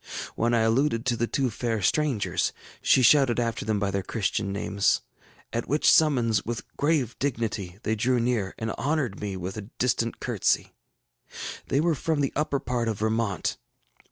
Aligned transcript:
When 0.35 0.55
I 0.55 0.61
alluded 0.61 1.05
to 1.05 1.15
the 1.15 1.27
two 1.27 1.51
fair 1.51 1.79
strangers, 1.83 2.53
she 2.81 3.03
shouted 3.03 3.39
after 3.39 3.65
them 3.65 3.77
by 3.79 3.91
their 3.91 4.01
Christian 4.01 4.51
names, 4.51 5.01
at 5.53 5.67
which 5.67 5.91
summons, 5.91 6.43
with 6.43 6.63
grave 6.75 7.15
dignity, 7.19 7.77
they 7.83 7.93
drew 7.93 8.19
near, 8.19 8.55
and 8.57 8.73
honored 8.79 9.19
me 9.21 9.37
with 9.37 9.57
a 9.57 9.69
distant 9.77 10.19
courtesy. 10.19 10.73
They 11.67 11.79
were 11.79 11.93
from 11.93 12.21
the 12.21 12.33
upper 12.35 12.59
part 12.59 12.87
of 12.87 12.97
Vermont. 12.97 13.57